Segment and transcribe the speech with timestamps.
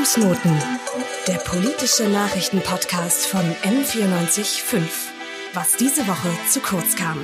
[0.00, 0.56] Fußnoten,
[1.28, 4.80] der politische Nachrichtenpodcast von M945.
[5.52, 7.18] Was diese Woche zu kurz kam.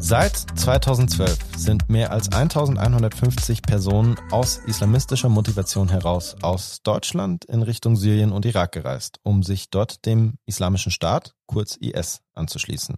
[0.00, 7.94] Seit 2012 sind mehr als 1150 Personen aus islamistischer Motivation heraus aus Deutschland in Richtung
[7.94, 12.96] Syrien und Irak gereist, um sich dort dem Islamischen Staat, kurz IS, anzuschließen.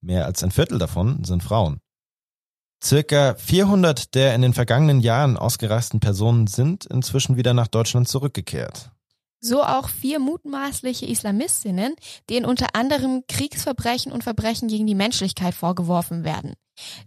[0.00, 1.82] Mehr als ein Viertel davon sind Frauen.
[2.82, 8.90] Circa 400 der in den vergangenen Jahren ausgereisten Personen sind inzwischen wieder nach Deutschland zurückgekehrt.
[9.40, 11.94] So auch vier mutmaßliche Islamistinnen,
[12.28, 16.54] denen unter anderem Kriegsverbrechen und Verbrechen gegen die Menschlichkeit vorgeworfen werden.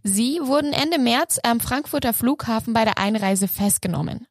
[0.03, 4.27] Sie wurden Ende März am Frankfurter Flughafen bei der Einreise festgenommen.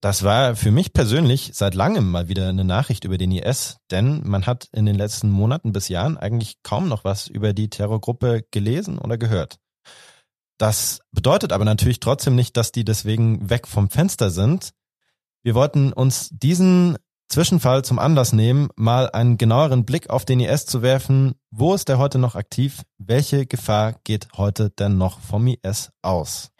[0.00, 4.22] Das war für mich persönlich seit langem mal wieder eine Nachricht über den IS, denn
[4.24, 8.44] man hat in den letzten Monaten bis Jahren eigentlich kaum noch was über die Terrorgruppe
[8.50, 9.58] gelesen oder gehört.
[10.60, 14.72] Das bedeutet aber natürlich trotzdem nicht, dass die deswegen weg vom Fenster sind.
[15.42, 16.98] Wir wollten uns diesen
[17.30, 21.34] Zwischenfall zum Anlass nehmen, mal einen genaueren Blick auf den IS zu werfen.
[21.50, 22.82] Wo ist er heute noch aktiv?
[22.98, 26.50] Welche Gefahr geht heute denn noch vom IS aus?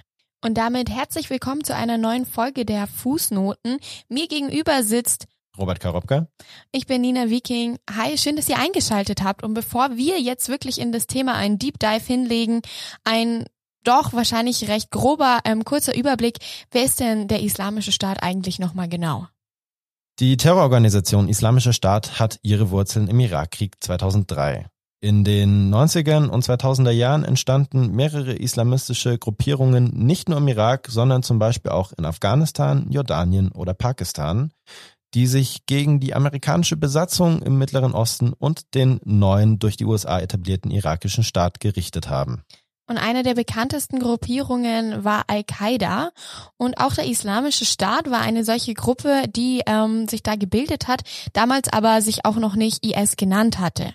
[0.42, 3.80] Und damit herzlich willkommen zu einer neuen Folge der Fußnoten.
[4.08, 5.26] Mir gegenüber sitzt
[5.58, 6.26] Robert Karobka.
[6.72, 7.76] Ich bin Nina Viking.
[7.94, 9.42] Hi, schön, dass ihr eingeschaltet habt.
[9.42, 12.62] Und bevor wir jetzt wirklich in das Thema einen Deep Dive hinlegen,
[13.04, 13.44] ein
[13.84, 16.38] doch wahrscheinlich recht grober, ähm, kurzer Überblick.
[16.70, 19.26] Wer ist denn der Islamische Staat eigentlich nochmal genau?
[20.18, 24.66] Die Terrororganisation Islamischer Staat hat ihre Wurzeln im Irakkrieg 2003.
[25.02, 31.22] In den 90ern und 2000er Jahren entstanden mehrere islamistische Gruppierungen nicht nur im Irak, sondern
[31.22, 34.52] zum Beispiel auch in Afghanistan, Jordanien oder Pakistan,
[35.14, 40.20] die sich gegen die amerikanische Besatzung im Mittleren Osten und den neuen durch die USA
[40.20, 42.44] etablierten irakischen Staat gerichtet haben.
[42.90, 46.10] Und eine der bekanntesten Gruppierungen war Al-Qaida.
[46.56, 51.02] Und auch der Islamische Staat war eine solche Gruppe, die ähm, sich da gebildet hat,
[51.32, 53.94] damals aber sich auch noch nicht IS genannt hatte.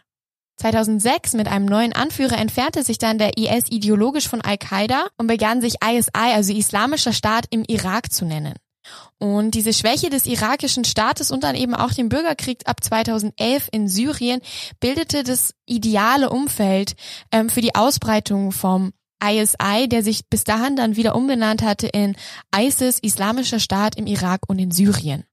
[0.61, 5.59] 2006 mit einem neuen Anführer entfernte sich dann der IS ideologisch von Al-Qaida und begann
[5.59, 8.53] sich ISI, also Islamischer Staat im Irak zu nennen.
[9.17, 13.87] Und diese Schwäche des irakischen Staates und dann eben auch den Bürgerkrieg ab 2011 in
[13.87, 14.41] Syrien
[14.79, 16.95] bildete das ideale Umfeld
[17.31, 22.15] ähm, für die Ausbreitung vom ISI, der sich bis dahin dann wieder umbenannt hatte in
[22.55, 25.23] ISIS, Islamischer Staat im Irak und in Syrien.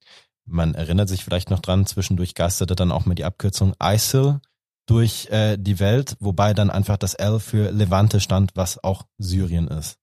[0.45, 4.41] Man erinnert sich vielleicht noch dran, zwischendurch geisterte dann auch mit die Abkürzung ISIL
[4.87, 9.69] durch äh, die Welt, wobei dann einfach das L für Levante stand, was auch Syrien
[9.69, 9.99] ist.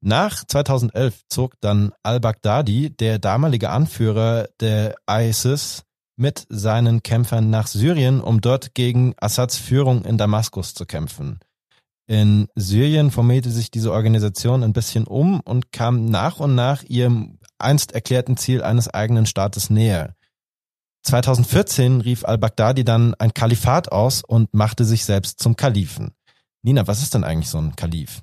[0.00, 5.82] Nach 2011 zog dann al-Baghdadi, der damalige Anführer der ISIS,
[6.16, 11.38] mit seinen Kämpfern nach Syrien, um dort gegen Assads Führung in Damaskus zu kämpfen.
[12.08, 17.38] In Syrien formierte sich diese Organisation ein bisschen um und kam nach und nach ihrem
[17.58, 20.14] einst erklärten Ziel eines eigenen Staates näher.
[21.02, 26.12] 2014 rief al-Baghdadi dann ein Kalifat aus und machte sich selbst zum Kalifen.
[26.62, 28.22] Nina, was ist denn eigentlich so ein Kalif?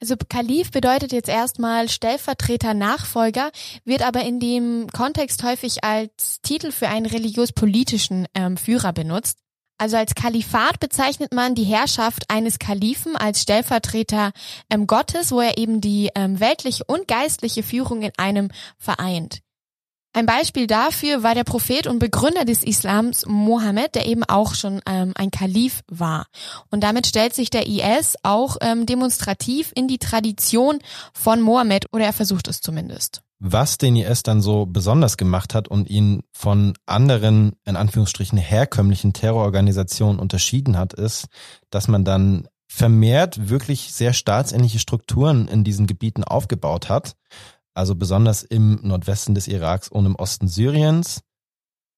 [0.00, 3.50] Also Kalif bedeutet jetzt erstmal Stellvertreter, Nachfolger,
[3.84, 9.38] wird aber in dem Kontext häufig als Titel für einen religiös-politischen ähm, Führer benutzt.
[9.78, 14.32] Also als Kalifat bezeichnet man die Herrschaft eines Kalifen als Stellvertreter
[14.70, 18.48] ähm, Gottes, wo er eben die ähm, weltliche und geistliche Führung in einem
[18.78, 19.42] vereint.
[20.16, 24.80] Ein Beispiel dafür war der Prophet und Begründer des Islams Mohammed, der eben auch schon
[24.86, 26.24] ähm, ein Kalif war.
[26.70, 30.78] Und damit stellt sich der IS auch ähm, demonstrativ in die Tradition
[31.12, 33.20] von Mohammed oder er versucht es zumindest.
[33.40, 39.12] Was den IS dann so besonders gemacht hat und ihn von anderen, in Anführungsstrichen, herkömmlichen
[39.12, 41.26] Terrororganisationen unterschieden hat, ist,
[41.68, 47.16] dass man dann vermehrt wirklich sehr staatsähnliche Strukturen in diesen Gebieten aufgebaut hat
[47.76, 51.20] also besonders im Nordwesten des Iraks und im Osten Syriens.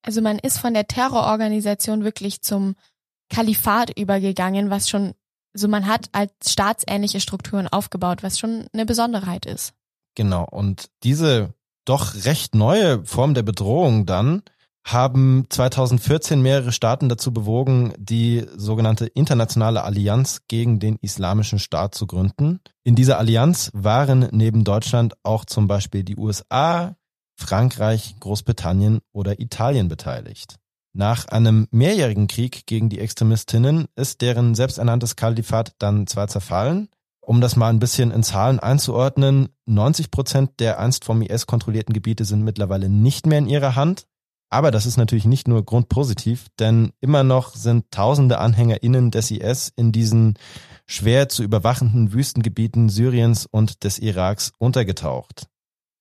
[0.03, 2.75] Also man ist von der Terrororganisation wirklich zum
[3.31, 5.15] Kalifat übergegangen, was schon,
[5.55, 9.73] also man hat als staatsähnliche Strukturen aufgebaut, was schon eine Besonderheit ist.
[10.15, 11.55] Genau, und diese
[11.85, 14.43] doch recht neue Form der Bedrohung dann
[14.93, 22.07] haben 2014 mehrere Staaten dazu bewogen, die sogenannte Internationale Allianz gegen den Islamischen Staat zu
[22.07, 22.61] gründen.
[22.85, 26.97] In dieser Allianz waren neben Deutschland auch zum Beispiel die USA,
[27.37, 30.57] Frankreich, Großbritannien oder Italien beteiligt.
[30.93, 36.89] Nach einem mehrjährigen Krieg gegen die Extremistinnen ist deren selbsternanntes Kalifat dann zwar zerfallen,
[37.21, 41.93] um das mal ein bisschen in Zahlen einzuordnen, 90 Prozent der einst vom IS kontrollierten
[41.93, 44.07] Gebiete sind mittlerweile nicht mehr in ihrer Hand.
[44.51, 49.73] Aber das ist natürlich nicht nur grundpositiv, denn immer noch sind tausende AnhängerInnen des IS
[49.77, 50.39] in diesen
[50.87, 55.49] schwer zu überwachenden Wüstengebieten Syriens und des Iraks untergetaucht.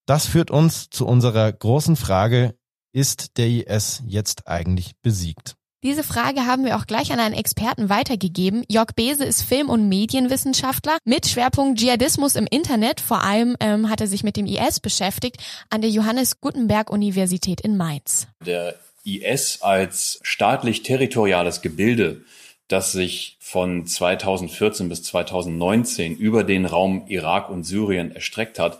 [0.05, 2.55] Das führt uns zu unserer großen Frage,
[2.93, 5.56] ist der IS jetzt eigentlich besiegt?
[5.83, 8.63] Diese Frage haben wir auch gleich an einen Experten weitergegeben.
[8.67, 12.99] Jörg Bese ist Film- und Medienwissenschaftler mit Schwerpunkt Dschihadismus im Internet.
[12.99, 15.37] Vor allem ähm, hat er sich mit dem IS beschäftigt
[15.69, 18.27] an der Johannes Gutenberg Universität in Mainz.
[18.43, 22.25] Der IS als staatlich-territoriales Gebilde,
[22.67, 28.79] das sich von 2014 bis 2019 über den Raum Irak und Syrien erstreckt hat,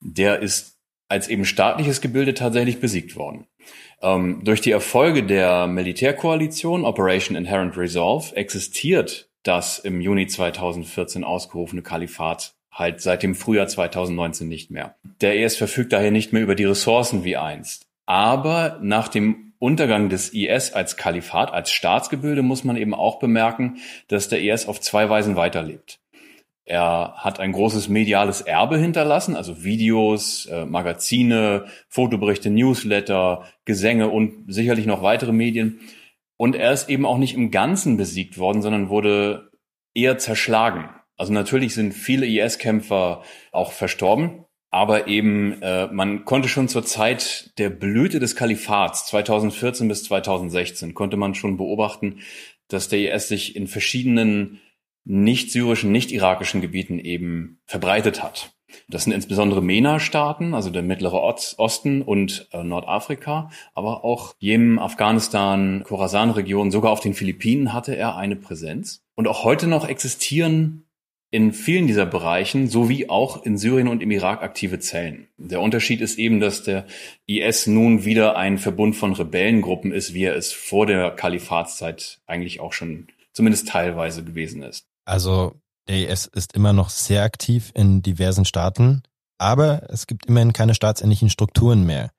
[0.00, 0.72] der ist
[1.08, 3.46] als eben staatliches Gebilde tatsächlich besiegt worden.
[4.02, 11.82] Ähm, durch die Erfolge der Militärkoalition Operation Inherent Resolve existiert das im Juni 2014 ausgerufene
[11.82, 14.96] Kalifat halt seit dem Frühjahr 2019 nicht mehr.
[15.20, 17.86] Der IS verfügt daher nicht mehr über die Ressourcen wie einst.
[18.06, 23.76] Aber nach dem Untergang des IS als Kalifat, als Staatsgebilde muss man eben auch bemerken,
[24.08, 26.00] dass der IS auf zwei Weisen weiterlebt.
[26.64, 34.52] Er hat ein großes mediales Erbe hinterlassen, also Videos, äh, Magazine, Fotoberichte, Newsletter, Gesänge und
[34.52, 35.80] sicherlich noch weitere Medien.
[36.36, 39.50] Und er ist eben auch nicht im Ganzen besiegt worden, sondern wurde
[39.94, 40.88] eher zerschlagen.
[41.16, 47.52] Also natürlich sind viele IS-Kämpfer auch verstorben, aber eben äh, man konnte schon zur Zeit
[47.58, 52.20] der Blüte des Kalifats 2014 bis 2016 konnte man schon beobachten,
[52.68, 54.60] dass der IS sich in verschiedenen
[55.04, 58.52] nicht-syrischen, nicht-irakischen Gebieten eben verbreitet hat.
[58.88, 65.84] Das sind insbesondere MENA-Staaten, also der Mittlere Osten und äh, Nordafrika, aber auch Jemen, Afghanistan,
[65.84, 69.02] Khorasan-Region, sogar auf den Philippinen hatte er eine Präsenz.
[69.14, 70.86] Und auch heute noch existieren
[71.30, 75.28] in vielen dieser Bereichen sowie auch in Syrien und im Irak aktive Zellen.
[75.38, 76.86] Der Unterschied ist eben, dass der
[77.26, 82.60] IS nun wieder ein Verbund von Rebellengruppen ist, wie er es vor der Kalifatszeit eigentlich
[82.60, 84.91] auch schon zumindest teilweise gewesen ist.
[85.04, 89.02] Also der IS ist immer noch sehr aktiv in diversen Staaten,
[89.38, 92.10] aber es gibt immerhin keine staatsähnlichen Strukturen mehr,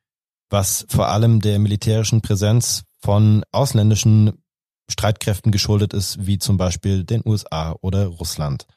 [0.50, 4.44] was vor allem der militärischen Präsenz von ausländischen
[4.92, 8.68] Streitkräften geschuldet ist, wie zum Beispiel den USA oder Russland.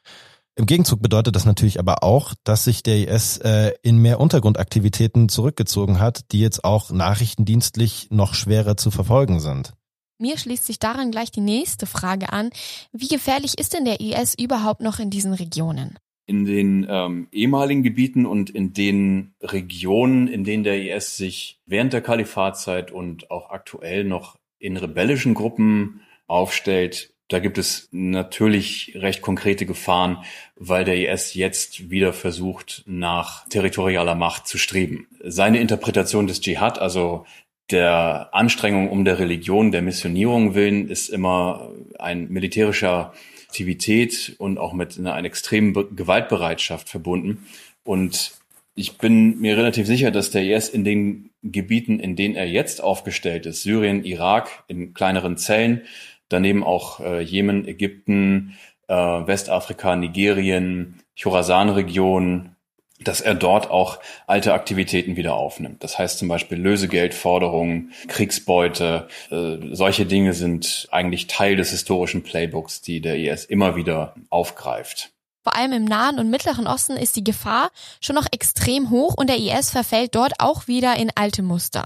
[0.59, 5.29] Im Gegenzug bedeutet das natürlich aber auch, dass sich der IS äh, in mehr Untergrundaktivitäten
[5.29, 9.75] zurückgezogen hat, die jetzt auch nachrichtendienstlich noch schwerer zu verfolgen sind.
[10.19, 12.51] Mir schließt sich daran gleich die nächste Frage an.
[12.93, 15.99] Wie gefährlich ist denn der IS überhaupt noch in diesen Regionen?
[16.27, 21.93] In den ähm, ehemaligen Gebieten und in den Regionen, in denen der IS sich während
[21.93, 29.21] der Kalifatzeit und auch aktuell noch in rebellischen Gruppen aufstellt, da gibt es natürlich recht
[29.21, 30.19] konkrete Gefahren,
[30.55, 35.09] weil der IS jetzt wieder versucht, nach territorialer Macht zu streben.
[35.25, 37.27] Seine Interpretation des Dschihad, also
[37.71, 43.13] der Anstrengung um der Religion, der Missionierung willen, ist immer ein militärischer
[43.47, 47.47] Aktivität und auch mit einer, einer extremen Gewaltbereitschaft verbunden.
[47.85, 48.33] Und
[48.75, 52.83] ich bin mir relativ sicher, dass der IS in den Gebieten, in denen er jetzt
[52.83, 55.83] aufgestellt ist, Syrien, Irak, in kleineren Zellen,
[56.29, 58.57] daneben auch äh, Jemen, Ägypten,
[58.89, 62.56] äh, Westafrika, Nigerien, Chorasan-Region,
[63.01, 65.85] dass er dort auch alte Aktivitäten wieder aufnimmt.
[65.85, 72.81] Das heißt zum Beispiel Lösegeldforderungen, Kriegsbeute, äh, solche Dinge sind eigentlich Teil des historischen Playbooks,
[72.81, 75.11] die der IS immer wieder aufgreift.
[75.43, 77.71] Vor allem im Nahen und Mittleren Osten ist die Gefahr
[78.01, 81.85] schon noch extrem hoch und der IS verfällt dort auch wieder in alte Muster.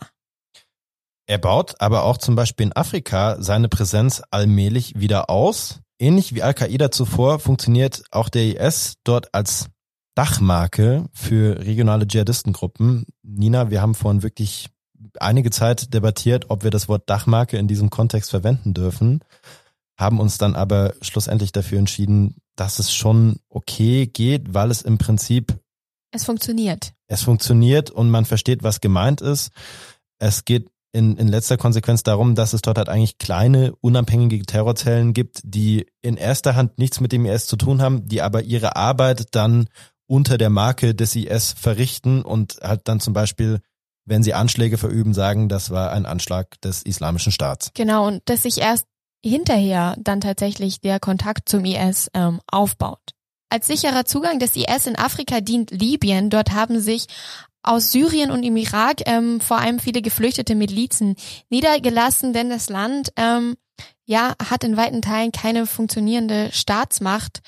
[1.27, 5.81] Er baut aber auch zum Beispiel in Afrika seine Präsenz allmählich wieder aus.
[6.01, 9.67] Ähnlich wie Al-Qaida zuvor funktioniert auch der IS dort als
[10.15, 13.07] Dachmarke für regionale Dschihadistengruppen.
[13.23, 14.69] Nina, wir haben vorhin wirklich
[15.19, 19.21] einige Zeit debattiert, ob wir das Wort Dachmarke in diesem Kontext verwenden dürfen,
[19.99, 24.99] haben uns dann aber schlussendlich dafür entschieden, dass es schon okay geht, weil es im
[24.99, 25.59] Prinzip
[26.13, 26.93] es funktioniert.
[27.07, 29.53] Es funktioniert und man versteht, was gemeint ist.
[30.19, 35.13] Es geht in, in letzter Konsequenz darum, dass es dort halt eigentlich kleine, unabhängige Terrorzellen
[35.13, 38.75] gibt, die in erster Hand nichts mit dem IS zu tun haben, die aber ihre
[38.75, 39.69] Arbeit dann
[40.11, 43.61] unter der Marke des IS verrichten und halt dann zum Beispiel,
[44.05, 47.71] wenn sie Anschläge verüben, sagen, das war ein Anschlag des Islamischen Staats.
[47.75, 48.87] Genau, und dass sich erst
[49.25, 52.99] hinterher dann tatsächlich der Kontakt zum IS ähm, aufbaut.
[53.51, 56.29] Als sicherer Zugang des IS in Afrika dient Libyen.
[56.29, 57.07] Dort haben sich
[57.63, 61.17] aus Syrien und im Irak ähm, vor allem viele geflüchtete Milizen
[61.51, 63.57] niedergelassen, denn das Land ähm,
[64.05, 67.43] ja, hat in weiten Teilen keine funktionierende Staatsmacht.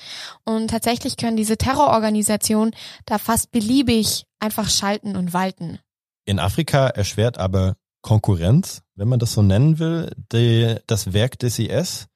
[0.45, 2.73] Und tatsächlich können diese Terrororganisationen
[3.05, 5.79] da fast beliebig einfach schalten und walten.
[6.25, 11.59] In Afrika erschwert aber Konkurrenz, wenn man das so nennen will, die, das Werk des
[11.59, 12.07] IS.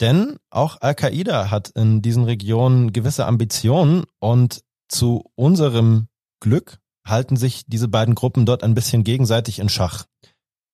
[0.00, 6.08] Denn auch Al-Qaida hat in diesen Regionen gewisse Ambitionen und zu unserem
[6.40, 10.04] Glück halten sich diese beiden Gruppen dort ein bisschen gegenseitig in Schach.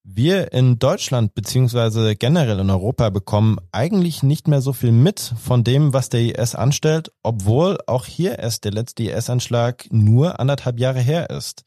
[0.04, 5.62] Wir in Deutschland beziehungsweise generell in Europa bekommen eigentlich nicht mehr so viel mit von
[5.62, 10.98] dem, was der IS anstellt, obwohl auch hier erst der letzte IS-Anschlag nur anderthalb Jahre
[10.98, 11.64] her ist.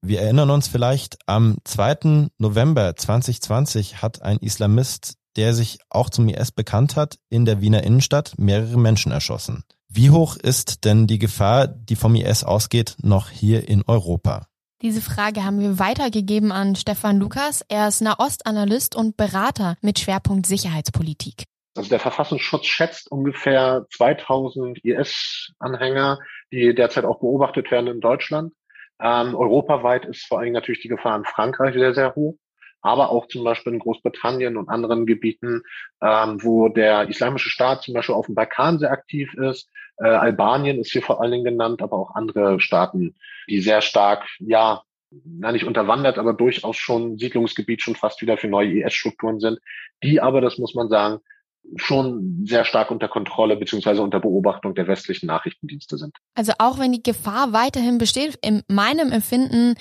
[0.00, 2.30] Wir erinnern uns vielleicht, am 2.
[2.38, 7.84] November 2020 hat ein Islamist, der sich auch zum IS bekannt hat, in der Wiener
[7.84, 9.64] Innenstadt mehrere Menschen erschossen.
[9.88, 14.46] Wie hoch ist denn die Gefahr, die vom IS ausgeht, noch hier in Europa?
[14.82, 17.62] Diese Frage haben wir weitergegeben an Stefan Lukas.
[17.68, 21.44] Er ist Nahostanalyst und Berater mit Schwerpunkt Sicherheitspolitik.
[21.76, 26.18] Also der Verfassungsschutz schätzt ungefähr 2000 IS-Anhänger,
[26.52, 28.52] die derzeit auch beobachtet werden in Deutschland.
[29.02, 32.36] Ähm, europaweit ist vor allem natürlich die Gefahr in Frankreich sehr, sehr hoch,
[32.82, 35.62] aber auch zum Beispiel in Großbritannien und anderen Gebieten,
[36.02, 39.68] ähm, wo der islamische Staat zum Beispiel auf dem Balkan sehr aktiv ist.
[39.98, 43.14] Äh, Albanien ist hier vor allen Dingen genannt, aber auch andere Staaten,
[43.48, 48.48] die sehr stark, ja, na nicht unterwandert, aber durchaus schon Siedlungsgebiet schon fast wieder für
[48.48, 49.58] neue IS-Strukturen sind,
[50.02, 51.20] die aber, das muss man sagen,
[51.76, 56.16] schon sehr stark unter Kontrolle beziehungsweise unter Beobachtung der westlichen Nachrichtendienste sind.
[56.34, 59.74] Also auch wenn die Gefahr weiterhin besteht, in meinem Empfinden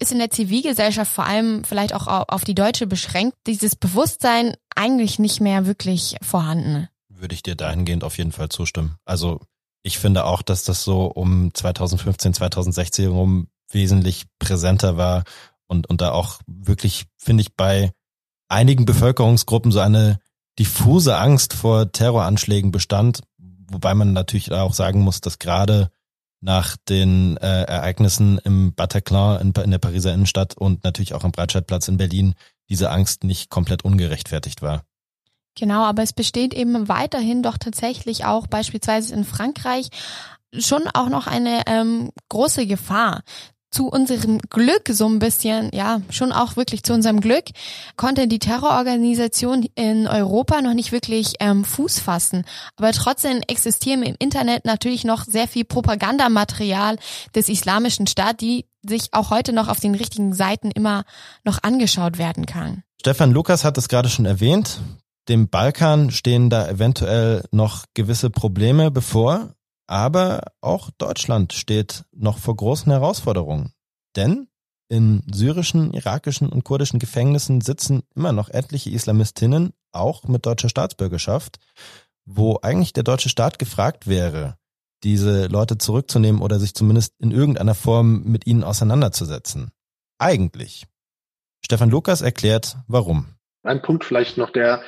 [0.00, 5.18] ist in der Zivilgesellschaft vor allem vielleicht auch auf die Deutsche beschränkt, dieses Bewusstsein eigentlich
[5.18, 6.88] nicht mehr wirklich vorhanden.
[7.08, 8.96] Würde ich dir dahingehend auf jeden Fall zustimmen.
[9.04, 9.40] Also
[9.82, 15.24] ich finde auch, dass das so um 2015, 2016 rum wesentlich präsenter war
[15.66, 17.92] und, und da auch wirklich, finde ich, bei
[18.48, 20.18] einigen Bevölkerungsgruppen so eine
[20.58, 23.20] diffuse Angst vor Terroranschlägen bestand,
[23.70, 25.90] wobei man natürlich auch sagen muss, dass gerade
[26.40, 31.32] nach den äh, Ereignissen im Bataclan in, in der Pariser Innenstadt und natürlich auch am
[31.32, 32.34] Breitscheidplatz in Berlin
[32.68, 34.84] diese Angst nicht komplett ungerechtfertigt war.
[35.58, 39.88] Genau, aber es besteht eben weiterhin doch tatsächlich auch beispielsweise in Frankreich
[40.56, 43.22] schon auch noch eine ähm, große Gefahr
[43.70, 47.44] zu unserem Glück so ein bisschen, ja, schon auch wirklich zu unserem Glück,
[47.96, 52.44] konnte die Terrororganisation in Europa noch nicht wirklich ähm, Fuß fassen.
[52.76, 56.96] Aber trotzdem existieren im Internet natürlich noch sehr viel Propagandamaterial
[57.34, 61.04] des islamischen Staat, die sich auch heute noch auf den richtigen Seiten immer
[61.44, 62.82] noch angeschaut werden kann.
[63.00, 64.80] Stefan Lukas hat es gerade schon erwähnt.
[65.28, 69.54] Dem Balkan stehen da eventuell noch gewisse Probleme bevor.
[69.90, 73.72] Aber auch Deutschland steht noch vor großen Herausforderungen.
[74.14, 74.46] Denn
[74.88, 81.58] in syrischen, irakischen und kurdischen Gefängnissen sitzen immer noch etliche Islamistinnen, auch mit deutscher Staatsbürgerschaft,
[82.24, 84.56] wo eigentlich der deutsche Staat gefragt wäre,
[85.02, 89.72] diese Leute zurückzunehmen oder sich zumindest in irgendeiner Form mit ihnen auseinanderzusetzen.
[90.18, 90.86] Eigentlich.
[91.64, 93.34] Stefan Lukas erklärt, warum.
[93.64, 94.84] Ein Punkt vielleicht noch, der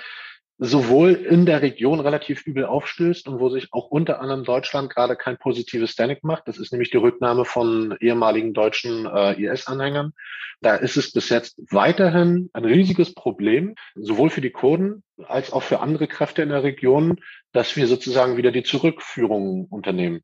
[0.65, 5.17] sowohl in der Region relativ übel aufstößt und wo sich auch unter anderem Deutschland gerade
[5.17, 6.47] kein positives Standing macht.
[6.47, 10.13] Das ist nämlich die Rücknahme von ehemaligen deutschen äh, IS-Anhängern.
[10.61, 15.65] Da ist es bis jetzt weiterhin ein riesiges Problem, sowohl für die Kurden als auch
[15.65, 17.19] für andere Kräfte in der Region,
[17.53, 20.21] dass wir sozusagen wieder die Zurückführung unternehmen.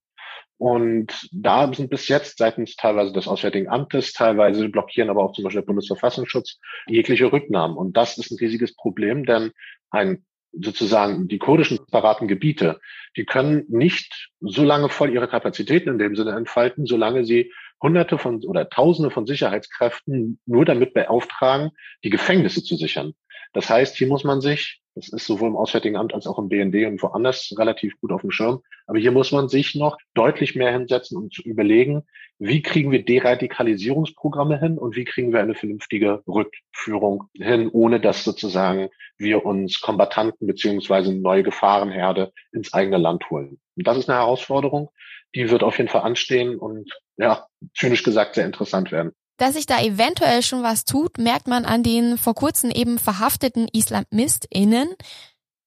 [0.57, 5.42] Und da sind bis jetzt seitens teilweise des Auswärtigen Amtes, teilweise blockieren aber auch zum
[5.42, 7.76] Beispiel der Bundesverfassungsschutz jegliche Rücknahmen.
[7.76, 9.50] Und das ist ein riesiges Problem, denn
[9.90, 12.81] ein sozusagen die kurdischen separaten Gebiete,
[13.17, 18.19] die können nicht so lange voll ihre Kapazitäten in dem Sinne entfalten, solange sie Hunderte
[18.19, 21.71] von oder Tausende von Sicherheitskräften nur damit beauftragen,
[22.02, 23.14] die Gefängnisse zu sichern.
[23.52, 26.49] Das heißt, hier muss man sich, das ist sowohl im Auswärtigen Amt als auch im
[26.49, 30.55] BND und woanders relativ gut auf dem Schirm, aber hier muss man sich noch deutlich
[30.55, 32.02] mehr hinsetzen und zu überlegen,
[32.38, 38.25] wie kriegen wir Deradikalisierungsprogramme hin und wie kriegen wir eine vernünftige Rückführung hin, ohne dass
[38.25, 43.59] sozusagen wir uns Kombatanten beziehungsweise neue Gefahrenherde ins eigene Land holen.
[43.76, 44.90] Und das ist eine Herausforderung,
[45.35, 49.12] die wird auf jeden Fall anstehen und ja, zynisch gesagt sehr interessant werden.
[49.38, 53.68] Dass sich da eventuell schon was tut, merkt man an den vor kurzem eben verhafteten
[53.73, 54.88] IslamistInnen.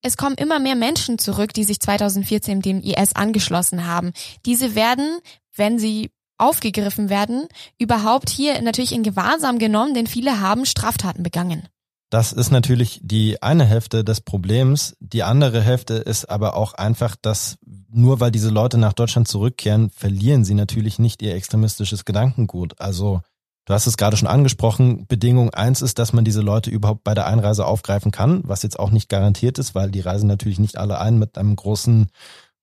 [0.04, 4.12] Es kommen immer mehr Menschen zurück, die sich 2014 dem IS angeschlossen haben.
[4.46, 5.20] Diese werden,
[5.56, 7.48] wenn sie aufgegriffen werden,
[7.80, 11.68] überhaupt hier natürlich in Gewahrsam genommen, denn viele haben Straftaten begangen.
[12.10, 14.98] Das ist natürlich die eine Hälfte des Problems.
[15.00, 17.58] Die andere Hälfte ist aber auch einfach, dass
[17.90, 22.82] nur weil diese Leute nach Deutschland zurückkehren, verlieren sie natürlich nicht ihr extremistisches Gedankengut.
[22.82, 23.22] Also
[23.66, 25.06] Du hast es gerade schon angesprochen.
[25.08, 28.80] Bedingung eins ist, dass man diese Leute überhaupt bei der Einreise aufgreifen kann, was jetzt
[28.80, 32.10] auch nicht garantiert ist, weil die reisen natürlich nicht alle ein mit einem großen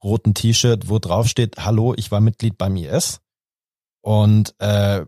[0.02, 3.20] roten T-Shirt, wo drauf steht, hallo, ich war Mitglied beim IS.
[4.00, 5.04] Und äh,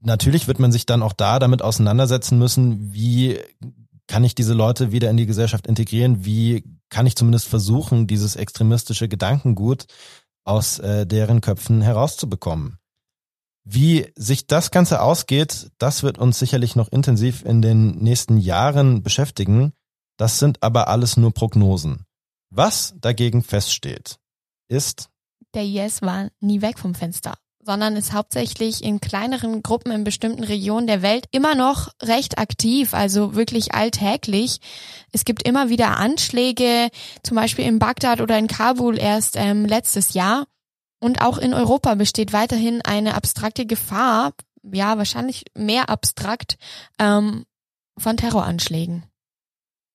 [0.00, 3.38] natürlich wird man sich dann auch da damit auseinandersetzen müssen, wie
[4.06, 6.24] kann ich diese Leute wieder in die Gesellschaft integrieren?
[6.24, 9.86] Wie kann ich zumindest versuchen, dieses extremistische Gedankengut
[10.44, 12.78] aus äh, deren Köpfen herauszubekommen?
[13.68, 19.02] Wie sich das Ganze ausgeht, das wird uns sicherlich noch intensiv in den nächsten Jahren
[19.02, 19.72] beschäftigen.
[20.16, 22.06] Das sind aber alles nur Prognosen.
[22.50, 24.18] Was dagegen feststeht,
[24.68, 25.08] ist,
[25.54, 27.34] der IS war nie weg vom Fenster
[27.66, 32.94] sondern ist hauptsächlich in kleineren Gruppen in bestimmten Regionen der Welt immer noch recht aktiv,
[32.94, 34.60] also wirklich alltäglich.
[35.10, 36.90] Es gibt immer wieder Anschläge,
[37.24, 40.46] zum Beispiel in Bagdad oder in Kabul erst ähm, letztes Jahr.
[41.00, 46.56] Und auch in Europa besteht weiterhin eine abstrakte Gefahr, ja wahrscheinlich mehr abstrakt,
[46.98, 47.44] ähm,
[47.98, 49.04] von Terroranschlägen.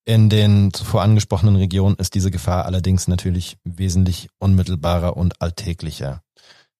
[0.05, 6.21] In den zuvor angesprochenen Regionen ist diese Gefahr allerdings natürlich wesentlich unmittelbarer und alltäglicher.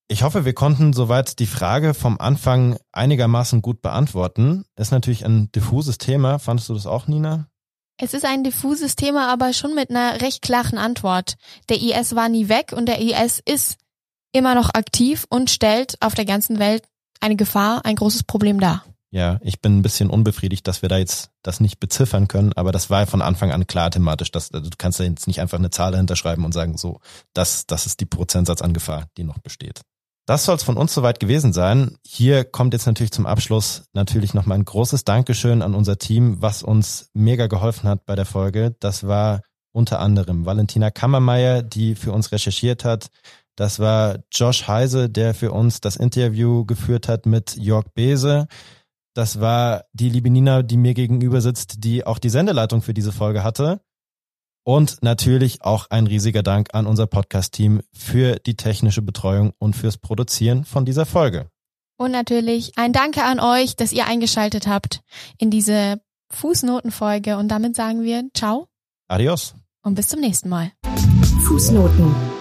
[0.07, 4.65] Ich hoffe, wir konnten soweit die Frage vom Anfang einigermaßen gut beantworten.
[4.75, 6.37] Ist natürlich ein diffuses Thema.
[6.39, 7.47] Fandest du das auch, Nina?
[7.97, 11.35] Es ist ein diffuses Thema, aber schon mit einer recht klaren Antwort.
[11.69, 13.77] Der IS war nie weg und der IS ist
[14.31, 16.83] immer noch aktiv und stellt auf der ganzen Welt
[17.19, 18.83] eine Gefahr, ein großes Problem dar.
[19.13, 22.71] Ja, ich bin ein bisschen unbefriedigt, dass wir da jetzt das nicht beziffern können, aber
[22.71, 24.31] das war von Anfang an klar thematisch.
[24.31, 27.01] Dass, also du kannst da jetzt nicht einfach eine Zahl dahinter schreiben und sagen, so,
[27.33, 29.81] das, das ist die Prozentsatz an Gefahr, die noch besteht.
[30.27, 31.97] Das soll es von uns soweit gewesen sein.
[32.05, 36.63] Hier kommt jetzt natürlich zum Abschluss natürlich nochmal ein großes Dankeschön an unser Team, was
[36.63, 38.75] uns mega geholfen hat bei der Folge.
[38.79, 39.41] Das war
[39.73, 43.09] unter anderem Valentina Kammermeier, die für uns recherchiert hat.
[43.55, 48.48] Das war Josh Heise, der für uns das Interview geführt hat mit Jörg Bese.
[49.13, 53.12] Das war die liebe Nina, die mir gegenüber sitzt, die auch die Sendeleitung für diese
[53.12, 53.81] Folge hatte.
[54.63, 59.98] Und natürlich auch ein riesiger Dank an unser Podcast-Team für die technische Betreuung und fürs
[59.98, 61.50] Produzieren von dieser Folge.
[61.98, 65.01] Und natürlich ein Danke an euch, dass ihr eingeschaltet habt
[65.38, 67.38] in diese Fußnotenfolge.
[67.38, 68.67] Und damit sagen wir Ciao.
[69.08, 69.55] Adios.
[69.84, 70.72] Und bis zum nächsten Mal.
[71.48, 72.40] Fußnoten.